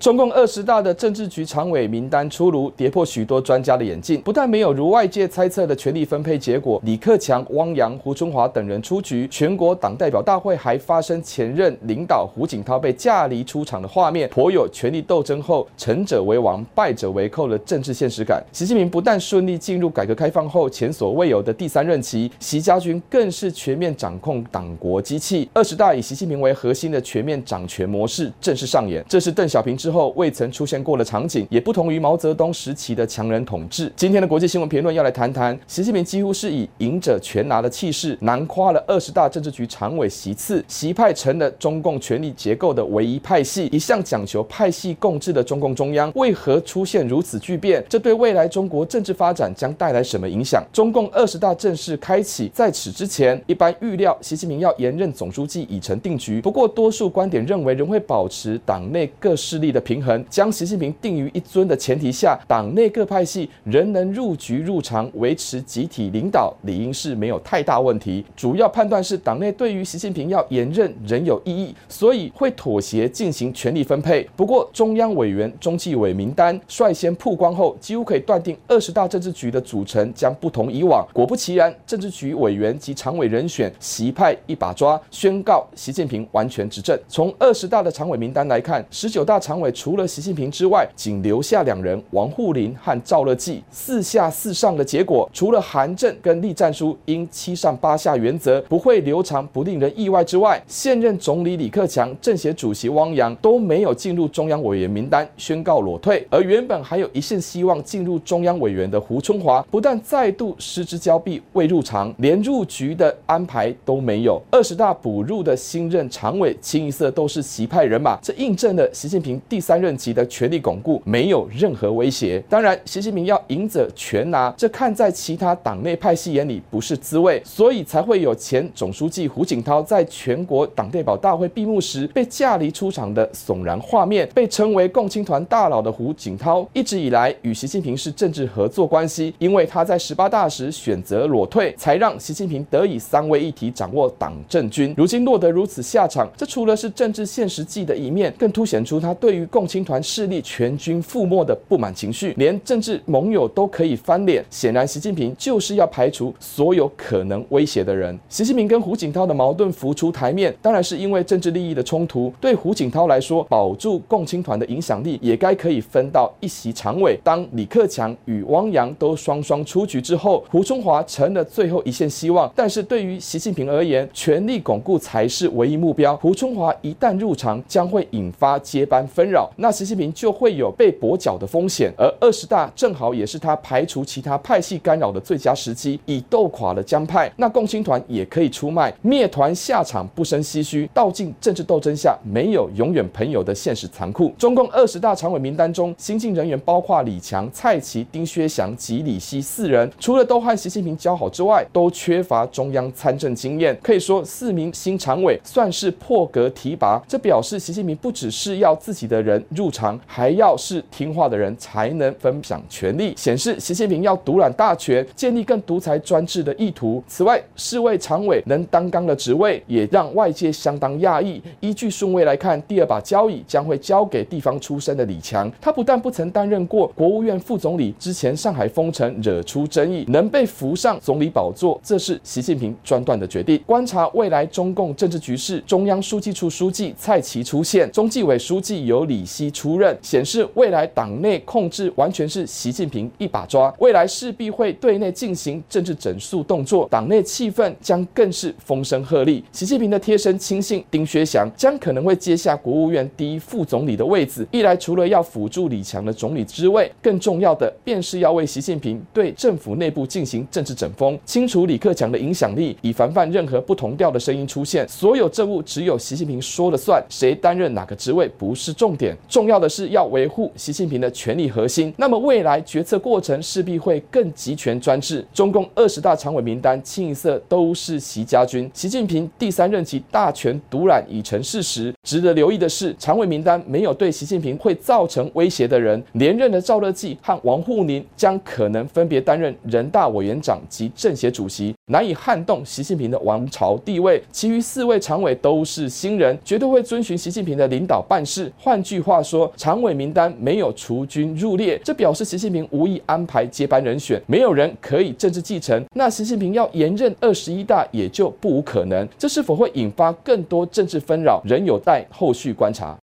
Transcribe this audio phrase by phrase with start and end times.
[0.00, 4.18] 中共二十大的政治局常委名单出炉，跌破许多专家的眼镜。
[4.22, 18.42] 不但没有如外界猜测的权力分配结果，李克强、汪洋、胡春华等人出局，全国党代表大会还发生前任领导胡锦涛被架离出场的画面，颇有权力斗争后成者为王、败者为寇的政治现实感。
[18.54, 25.46] 习近平不但顺利进入改革开放后前所未有的第三任期，习家军更是全面掌控党国机器。
[25.52, 33.92] 二十大以习近平为核心的全面掌权模式正式上演，这是邓小平之后未曾出现过的场景，也不同于毛泽东时期的强人统治。
[33.96, 43.66] 今天的国际新闻评论要来谈谈，习近平几乎是以赢者全拿的气势，囊括了二十大政治局常委席次，习派成了中共权力结构的唯一派系。
[43.72, 47.84] 一向讲求派系共治的中共中央，为何出现如此巨变？
[47.88, 50.64] 这对未来中国政治发展将带来什么影响？
[50.72, 56.40] 中共二十大正式开启，在此之前，一般预料习近平要连任总书记已成定局。
[56.40, 60.24] 不过，多数观点认为，仍会保持党内各势力的平衡。
[60.28, 68.24] 将习近平定于一尊的前提下，党内各派系仍能入局入常，维持集体领导，理应是没有太大问题。
[68.36, 74.28] 主要判断是党内对于习近平要延任仍有异议，所以会妥协进行权力分配。
[74.36, 81.06] 不过，中央委员、中纪委名单率先曝光后，几乎可以断定二十大政治局的组成将不同以往。
[81.12, 86.98] 果不其然，政治局委员及常委人选，习派一把抓，宣告习近平完全执政。
[87.08, 93.62] 从二十大的常委名单来看，十九大常委除了习近平之外，仅留下两人：王沪宁和赵乐际。
[93.70, 106.26] 四下四上的结果，除了韩正跟栗战书因七上八下原则不会留长不令人意外之外，现任总理李克强、政协主席汪洋都没有进入中央委员名单，宣告裸退。
[106.30, 114.40] 而原本还有一线希望进入中央委员的胡春华，不但再度失之交臂，未入常，连入局的安排都没有。
[114.50, 119.90] 二十大补入的新任常委，清一色都是习派人马，这印证了习近平第三任。
[120.00, 122.42] 级的权力巩固没有任何威胁。
[122.48, 134.26] 当然，习近平要赢者全拿，这看在其他党内派系眼里不是滋味，所以才会有前总书记胡锦涛在全国党代表大会闭幕时被架离出场的悚然画面。
[134.34, 144.94] 被称为共青团大佬的胡锦涛，一直以来与习近平是政治合作关系，因为他在十八大时选择裸退，才让习近平得以三位一体掌握党政军。
[144.96, 150.00] 如今落得如此下场，这除了是政治现实际的一面，更凸显出他对于共青团。
[150.02, 154.44] 势力全军覆没的不满情绪，连政治盟友都可以翻脸。
[154.50, 158.18] 显然，习近平就是要排除所有可能威胁的人。
[158.28, 162.32] 习近平跟胡锦涛的矛盾浮出台面，当然是因为政治利益的冲突。
[162.40, 167.16] 对胡锦涛来说，保住共青团的影响力，也该可以分到一席常委。
[167.22, 172.50] 当李克强与汪洋都双双出局之后，胡春华成了最后一线希望。
[172.56, 176.16] 但是对于习近平而言，权力巩固才是唯一目标。
[176.16, 179.50] 胡春华一旦入常，将会引发接班纷扰。
[179.56, 179.70] 那。
[179.80, 185.98] 习近平就会有被跛脚的风险，而二十大正好也是他排除其他派系干扰的最佳时机。
[186.04, 190.90] 已斗垮了江派，那共青团也可以出卖，灭团下场不生唏嘘。
[190.92, 194.34] 道尽政治斗争下没有永远朋友的现实残酷。
[194.36, 203.78] 中共二十大常委名单中，新进人员包括李强、蔡奇、丁薛祥及李希四人，除了都和习近平交好之外，都缺乏中央参政经验。
[203.82, 207.00] 可以说，四名新常委算是破格提拔。
[207.08, 209.70] 这表示习近平不只是要自己的人入。
[209.70, 217.00] 场还要是听话的人才能分享权力，显示习近平要独揽大权，建立更独裁专制的意图。
[217.06, 221.40] 此外，四位常委能担纲的职位也让外界相当讶异。
[221.60, 225.48] 依据顺位来看，第二把交椅将会交给地方出身的李强。
[225.60, 233.62] 他不但不曾担任过国务院副总理，之前上海封城惹出争议，能被扶上总理宝座，这是习近平专断的决定。
[233.64, 239.50] 观察未来中共政治局势，中央书记处书记蔡奇出现，中纪委书记由李希。
[239.50, 249.42] 出任显示，未来党内控制完全是习近平一把抓，未来势必会对内进行政治整肃动作，党内气氛将更是风声鹤唳。
[249.52, 264.88] 习近平的贴身亲信丁薛祥将可能会接下国务院第一副总理的位子，一来除了要辅助李强的总理之位，更重要的便是要为习近平对政府内部进行政治整风，清除李克强的影响力，以防范任何不同调的声音出现。
[264.88, 269.50] 所有政务只有习近平说了算，谁担任哪个职位不是重点，重。
[269.50, 275.26] 要的是要维护习近平的权力核心，那么未来决策过程势必会更集权专制。
[275.32, 281.92] 中共二十大常委名单清一色都是习家军，习近平第三任期大权独揽已成事实。
[282.04, 291.74] 值得留意的是，常委名单没有对习近平会造成威胁的人，连任的赵乐际和王沪宁将可能分别担任人大委员长及政协主席。
[291.90, 294.22] 难以撼动习近平的王朝地位。
[294.30, 298.50] 其余四位常委都是新人，绝对会遵循习近平的领导办事。
[298.56, 305.84] 换句话说，常委名单没有除军入列，这表示习近平无意安排接班人选，没有人可以政治继承。
[305.96, 309.06] 那习近平要延任二十一大也就不无可能。
[309.18, 312.96] 这是否会引发更多政治纷扰，仍有待后续观察。